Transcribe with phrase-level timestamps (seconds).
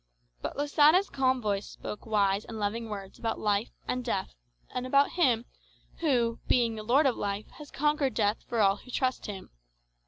[0.41, 4.33] But Losada's calm voice spoke wise and loving words about life and death,
[4.71, 5.45] and about Him
[5.99, 9.51] who, being the Lord of life, has conquered death for all who trust him.